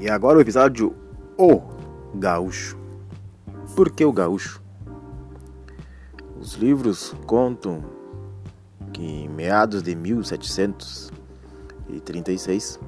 E 0.00 0.08
agora 0.08 0.38
o 0.38 0.40
episódio 0.40 0.96
O 1.36 1.60
Gaúcho. 2.14 2.78
Por 3.76 3.90
que 3.90 4.02
o 4.02 4.10
gaúcho? 4.10 4.62
Os 6.40 6.54
livros 6.54 7.14
contam 7.26 7.84
que 8.94 9.02
em 9.02 9.28
meados 9.28 9.82
de 9.82 9.94
1736, 9.94 12.80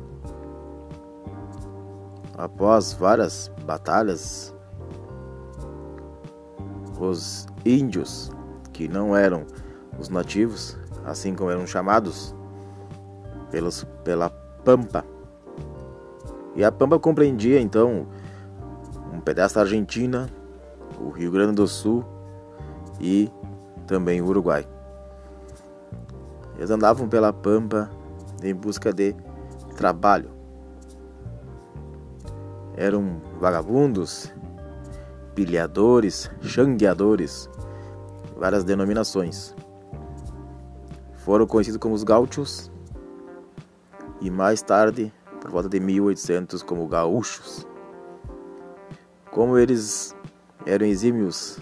após 2.39 2.95
várias 2.95 3.53
batalhas, 3.67 4.55
os 6.99 7.47
índios, 7.67 8.31
que 8.73 8.89
não 8.89 9.15
eram 9.15 9.45
os 9.99 10.09
nativos, 10.09 10.79
assim 11.05 11.35
como 11.35 11.51
eram 11.51 11.67
chamados 11.67 12.35
pelos, 13.51 13.85
pela 14.03 14.31
Pampa, 14.65 15.05
e 16.55 16.65
a 16.65 16.71
Pampa 16.71 16.99
compreendia 16.99 17.61
então 17.61 18.07
um 19.13 19.21
pedaço 19.21 19.55
da 19.55 19.63
Argentina, 19.63 20.29
o 21.01 21.11
Rio 21.11 21.31
Grande 21.31 21.55
do 21.55 21.67
Sul 21.67 22.05
e 23.01 23.31
também 23.87 24.21
o 24.21 24.27
Uruguai. 24.27 24.67
Eles 26.57 26.71
andavam 26.71 27.09
pela 27.09 27.33
Pampa 27.33 27.91
em 28.43 28.55
busca 28.55 28.93
de 28.93 29.15
trabalho. 29.77 30.31
Eram 32.77 33.21
vagabundos, 33.41 34.33
pilhadores, 35.35 36.31
xangueadores, 36.43 37.49
várias 38.37 38.65
denominações. 38.65 39.55
Foram 41.17 41.47
conhecidos 41.47 41.79
como 41.79 41.95
os 41.95 42.03
gaúchos 42.03 42.71
e 44.21 44.31
mais 44.31 44.63
tarde 44.63 45.13
por 45.43 45.51
volta 45.51 45.69
de 45.69 45.81
1800 45.81 46.63
como 46.63 46.87
gaúchos. 46.87 47.67
Como 49.33 49.59
eles 49.59 50.15
eram 50.65 50.87
exímios 50.87 51.59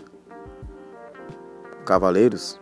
cavaleiros, 1.86 2.60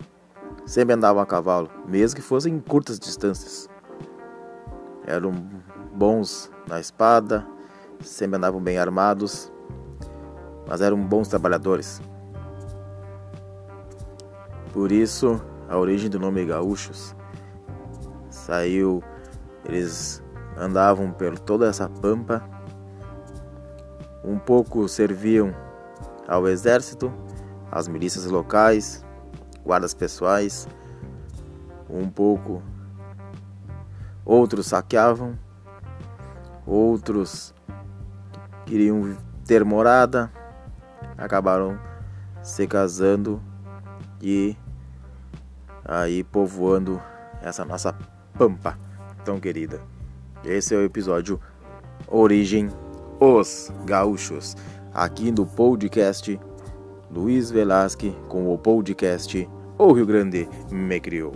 sempre 0.65 0.95
andavam 0.95 1.21
a 1.21 1.27
cavalo, 1.27 1.69
mesmo 1.89 2.17
que 2.17 2.23
fossem 2.23 2.55
em 2.55 2.61
curtas 2.61 3.01
distâncias. 3.01 3.69
Eram 5.05 5.33
bons 5.93 6.53
na 6.69 6.79
espada, 6.79 7.45
sempre 8.01 8.37
andavam 8.37 8.61
bem 8.61 8.79
armados, 8.79 9.53
mas 10.69 10.81
eram 10.81 10.99
bons 10.99 11.27
trabalhadores. 11.27 12.01
Por 14.73 14.93
isso, 14.93 15.43
a 15.69 15.77
origem 15.77 16.09
do 16.09 16.21
nome 16.21 16.45
gaúchos 16.45 17.17
saiu, 18.31 19.03
eles 19.65 20.23
andavam 20.59 21.13
por 21.13 21.39
toda 21.39 21.69
essa 21.69 21.89
pampa. 21.89 22.43
Um 24.25 24.39
pouco 24.39 24.89
serviam 24.89 25.55
ao 26.27 26.47
exército, 26.49 27.13
às 27.71 27.87
milícias 27.87 28.27
locais, 28.27 29.05
guardas 29.65 29.95
pessoais, 29.95 30.69
um 31.89 32.09
pouco 32.11 32.63
outros 34.25 34.67
saqueavam, 34.67 35.39
outros 36.67 37.55
queriam 38.67 39.17
ter 39.47 39.65
morada, 39.65 40.31
acabaram 41.17 41.79
se 42.43 42.67
casando 42.67 43.41
e 44.21 44.55
aí 45.85 46.23
povoando 46.23 47.01
essa 47.41 47.65
nossa 47.65 47.95
pampa 48.37 48.77
tão 49.25 49.41
querida. 49.41 49.81
Esse 50.49 50.75
é 50.75 50.79
o 50.79 50.83
episódio 50.83 51.39
Origem 52.07 52.71
Os 53.21 53.71
Gaúchos, 53.85 54.57
aqui 54.95 55.31
no 55.31 55.45
podcast 55.45 56.41
Luiz 57.11 57.51
Velasque 57.51 58.17
com 58.29 58.51
o 58.53 58.57
podcast 58.57 59.47
O 59.77 59.93
Rio 59.93 60.07
Grande 60.07 60.49
Me 60.73 60.99
Criou. 61.01 61.35